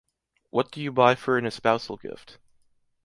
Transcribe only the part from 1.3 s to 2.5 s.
an espousal gift?